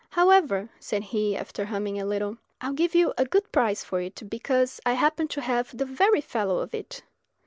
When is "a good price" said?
3.19-3.83